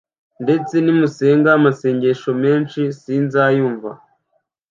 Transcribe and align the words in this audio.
ndetse 0.43 0.73
nimusenga 0.79 1.49
amashengesho 1.57 2.29
menshi 2.43 2.81
sinzayumva, 3.01 3.91